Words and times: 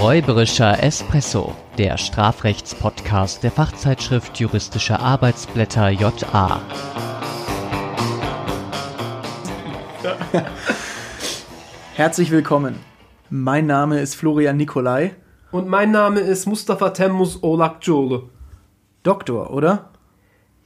Räuberischer 0.00 0.80
Espresso, 0.80 1.56
der 1.76 1.98
Strafrechtspodcast 1.98 3.42
der 3.42 3.50
Fachzeitschrift 3.50 4.38
Juristische 4.38 5.00
Arbeitsblätter 5.00 5.88
JA. 5.88 6.60
Herzlich 11.96 12.30
willkommen. 12.30 12.78
Mein 13.28 13.66
Name 13.66 13.98
ist 13.98 14.14
Florian 14.14 14.56
Nikolai. 14.56 15.16
Und 15.50 15.66
mein 15.66 15.90
Name 15.90 16.20
ist 16.20 16.46
Mustafa 16.46 16.90
Temmuz 16.90 17.42
Olakçoğlu. 17.42 18.28
Doktor, 19.02 19.50
oder? 19.52 19.90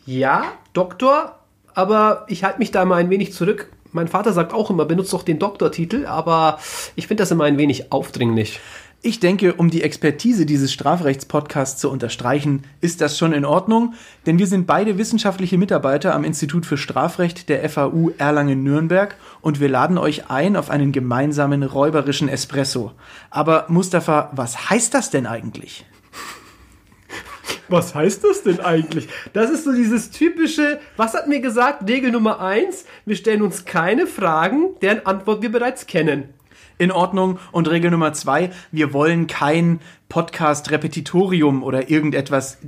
Ja, 0.04 0.44
Doktor, 0.75 1.39
aber 1.72 2.26
ich 2.29 2.44
halte 2.44 2.58
mich 2.58 2.71
da 2.71 2.85
mal 2.85 2.96
ein 2.96 3.08
wenig 3.08 3.32
zurück. 3.32 3.72
Mein 3.93 4.08
Vater 4.08 4.35
sagt 4.35 4.53
auch 4.53 4.68
immer, 4.68 4.85
benutzt 4.85 5.14
doch 5.14 5.22
den 5.22 5.39
Doktortitel, 5.39 6.04
aber 6.04 6.58
ich 6.96 7.07
finde 7.07 7.22
das 7.22 7.30
immer 7.30 7.44
ein 7.44 7.57
wenig 7.57 7.93
aufdringlich. 7.93 8.61
Ich 9.04 9.18
denke, 9.18 9.54
um 9.54 9.68
die 9.68 9.82
Expertise 9.82 10.46
dieses 10.46 10.72
Strafrechtspodcasts 10.72 11.80
zu 11.80 11.90
unterstreichen, 11.90 12.62
ist 12.80 13.00
das 13.00 13.18
schon 13.18 13.32
in 13.32 13.44
Ordnung, 13.44 13.94
denn 14.26 14.38
wir 14.38 14.46
sind 14.46 14.68
beide 14.68 14.96
wissenschaftliche 14.96 15.58
Mitarbeiter 15.58 16.14
am 16.14 16.22
Institut 16.22 16.66
für 16.66 16.76
Strafrecht 16.76 17.48
der 17.48 17.68
FAU 17.68 18.12
Erlangen-Nürnberg 18.16 19.16
und 19.40 19.58
wir 19.58 19.68
laden 19.68 19.98
euch 19.98 20.30
ein 20.30 20.54
auf 20.54 20.70
einen 20.70 20.92
gemeinsamen 20.92 21.64
räuberischen 21.64 22.28
Espresso. 22.28 22.92
Aber 23.30 23.66
Mustafa, 23.66 24.30
was 24.36 24.70
heißt 24.70 24.94
das 24.94 25.11
denn 25.11 25.26
eigentlich? 25.26 25.84
Was 27.68 27.96
heißt 27.96 28.22
das 28.22 28.44
denn 28.44 28.61
eigentlich? 28.61 29.08
Das 29.32 29.50
ist 29.50 29.64
so 29.64 29.72
dieses 29.72 30.11
typische, 30.11 30.78
was 30.96 31.14
hat 31.14 31.26
mir 31.26 31.40
gesagt, 31.40 31.89
Regel 31.89 32.12
Nummer 32.12 32.39
eins: 32.39 32.84
wir 33.05 33.16
stellen 33.16 33.42
uns 33.42 33.64
keine 33.64 34.06
Fragen, 34.06 34.77
deren 34.80 35.05
Antwort 35.06 35.42
wir 35.42 35.50
bereits 35.50 35.89
kennen 35.89 36.34
in 36.78 36.92
Ordnung. 36.92 37.39
Und 37.50 37.69
Regel 37.70 37.91
Nummer 37.91 38.12
zwei, 38.12 38.50
wir 38.70 38.92
wollen 38.92 39.27
kein 39.27 39.81
Podcast-Repetitorium 40.09 41.62
oder 41.62 41.91
irgendetwas 41.91 42.59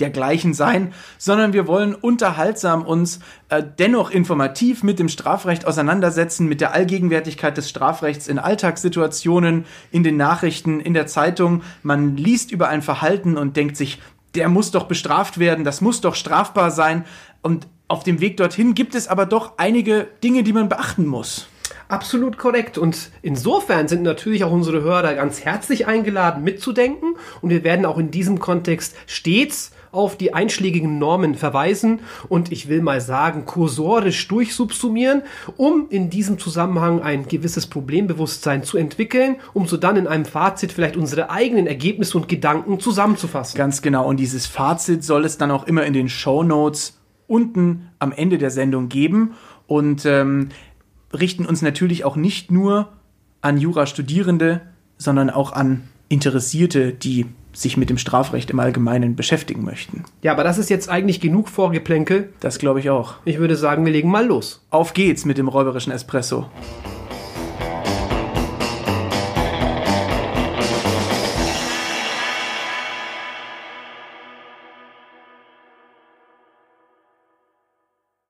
dergleichen 0.00 0.54
sein, 0.54 0.92
sondern 1.18 1.52
wir 1.52 1.66
wollen 1.66 1.94
unterhaltsam 1.94 2.82
uns 2.82 3.20
äh, 3.48 3.62
dennoch 3.78 4.10
informativ 4.10 4.82
mit 4.82 4.98
dem 4.98 5.08
Strafrecht 5.08 5.66
auseinandersetzen, 5.66 6.46
mit 6.46 6.60
der 6.60 6.74
Allgegenwärtigkeit 6.74 7.56
des 7.56 7.68
Strafrechts 7.68 8.28
in 8.28 8.38
Alltagssituationen, 8.38 9.64
in 9.90 10.02
den 10.02 10.16
Nachrichten, 10.16 10.80
in 10.80 10.94
der 10.94 11.06
Zeitung. 11.06 11.62
Man 11.82 12.16
liest 12.16 12.50
über 12.50 12.68
ein 12.68 12.82
Verhalten 12.82 13.36
und 13.36 13.56
denkt 13.56 13.76
sich, 13.76 13.98
der 14.34 14.48
muss 14.48 14.70
doch 14.70 14.84
bestraft 14.84 15.38
werden, 15.38 15.64
das 15.64 15.80
muss 15.80 16.02
doch 16.02 16.14
strafbar 16.14 16.70
sein. 16.70 17.04
Und 17.42 17.66
auf 17.88 18.04
dem 18.04 18.20
Weg 18.20 18.36
dorthin 18.36 18.74
gibt 18.74 18.94
es 18.94 19.08
aber 19.08 19.24
doch 19.24 19.54
einige 19.56 20.08
Dinge, 20.22 20.42
die 20.42 20.52
man 20.52 20.68
beachten 20.68 21.06
muss. 21.06 21.48
Absolut 21.88 22.36
korrekt. 22.36 22.78
Und 22.78 23.10
insofern 23.22 23.88
sind 23.88 24.02
natürlich 24.02 24.44
auch 24.44 24.52
unsere 24.52 24.82
Hörer 24.82 25.14
ganz 25.14 25.44
herzlich 25.44 25.86
eingeladen, 25.86 26.42
mitzudenken. 26.42 27.16
Und 27.40 27.50
wir 27.50 27.64
werden 27.64 27.86
auch 27.86 27.98
in 27.98 28.10
diesem 28.10 28.38
Kontext 28.38 28.96
stets 29.06 29.72
auf 29.96 30.16
die 30.16 30.34
einschlägigen 30.34 30.98
Normen 30.98 31.34
verweisen 31.34 32.00
und 32.28 32.52
ich 32.52 32.68
will 32.68 32.82
mal 32.82 33.00
sagen, 33.00 33.46
kursorisch 33.46 34.28
durchsubsumieren, 34.28 35.22
um 35.56 35.86
in 35.88 36.10
diesem 36.10 36.38
Zusammenhang 36.38 37.00
ein 37.00 37.26
gewisses 37.26 37.66
Problembewusstsein 37.66 38.62
zu 38.62 38.76
entwickeln, 38.76 39.36
um 39.54 39.66
so 39.66 39.78
dann 39.78 39.96
in 39.96 40.06
einem 40.06 40.26
Fazit 40.26 40.72
vielleicht 40.72 40.98
unsere 40.98 41.30
eigenen 41.30 41.66
Ergebnisse 41.66 42.18
und 42.18 42.28
Gedanken 42.28 42.78
zusammenzufassen. 42.78 43.56
Ganz 43.56 43.80
genau. 43.80 44.06
Und 44.06 44.18
dieses 44.18 44.44
Fazit 44.44 45.02
soll 45.02 45.24
es 45.24 45.38
dann 45.38 45.50
auch 45.50 45.66
immer 45.66 45.84
in 45.84 45.94
den 45.94 46.10
Show 46.10 46.42
Notes 46.42 46.98
unten 47.26 47.88
am 47.98 48.12
Ende 48.12 48.36
der 48.36 48.50
Sendung 48.50 48.90
geben. 48.90 49.32
Und 49.66 50.04
ähm, 50.04 50.50
richten 51.16 51.46
uns 51.46 51.62
natürlich 51.62 52.04
auch 52.04 52.16
nicht 52.16 52.50
nur 52.50 52.88
an 53.40 53.58
Jurastudierende, 53.58 54.60
sondern 54.98 55.30
auch 55.30 55.52
an 55.52 55.82
Interessierte, 56.08 56.92
die 56.92 57.26
sich 57.52 57.76
mit 57.76 57.88
dem 57.88 57.98
Strafrecht 57.98 58.50
im 58.50 58.60
Allgemeinen 58.60 59.16
beschäftigen 59.16 59.64
möchten. 59.64 60.04
Ja, 60.22 60.32
aber 60.32 60.44
das 60.44 60.58
ist 60.58 60.68
jetzt 60.68 60.88
eigentlich 60.88 61.20
genug 61.20 61.48
Vorgeplänkel. 61.48 62.32
Das 62.40 62.58
glaube 62.58 62.80
ich 62.80 62.90
auch. 62.90 63.14
Ich 63.24 63.38
würde 63.38 63.56
sagen, 63.56 63.84
wir 63.84 63.92
legen 63.92 64.10
mal 64.10 64.26
los. 64.26 64.64
Auf 64.70 64.92
geht's 64.92 65.24
mit 65.24 65.38
dem 65.38 65.48
räuberischen 65.48 65.92
Espresso. 65.92 66.46